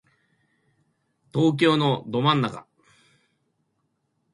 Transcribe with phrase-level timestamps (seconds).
[1.31, 2.65] 東京のど真ん中